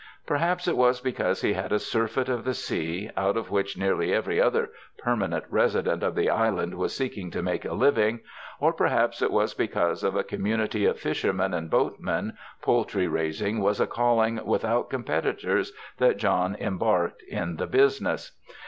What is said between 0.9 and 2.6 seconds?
because he had a surfeit of the